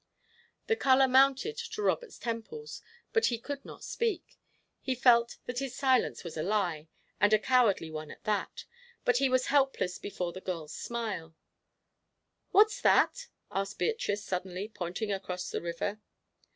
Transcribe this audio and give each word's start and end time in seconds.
The 0.65 0.75
colour 0.75 1.07
mounted 1.07 1.55
to 1.57 1.81
Robert's 1.83 2.17
temples, 2.17 2.81
but 3.13 3.27
he 3.27 3.37
could 3.37 3.63
not 3.63 3.83
speak. 3.83 4.39
He 4.79 4.95
felt 4.95 5.37
that 5.45 5.59
his 5.59 5.75
silence 5.75 6.23
was 6.23 6.35
a 6.35 6.41
lie, 6.41 6.87
and 7.19 7.31
a 7.33 7.37
cowardly 7.37 7.91
one 7.91 8.09
at 8.09 8.23
that, 8.23 8.65
but 9.05 9.17
he 9.17 9.29
was 9.29 9.45
helpless 9.53 9.99
before 9.99 10.33
the 10.33 10.41
girl's 10.41 10.73
smile. 10.73 11.35
"What's 12.49 12.81
that?" 12.81 13.27
asked 13.51 13.77
Beatrice, 13.77 14.23
suddenly, 14.23 14.67
pointing 14.69 15.11
across 15.11 15.51
the 15.51 15.61
river. 15.61 15.99